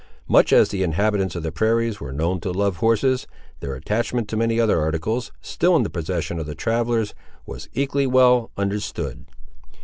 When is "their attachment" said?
3.59-4.27